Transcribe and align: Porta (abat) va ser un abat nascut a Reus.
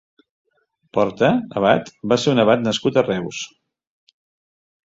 Porta 0.97 1.29
(abat) 1.61 1.93
va 2.13 2.19
ser 2.23 2.33
un 2.37 2.43
abat 2.47 2.65
nascut 2.69 2.99
a 3.03 3.07
Reus. 3.11 3.43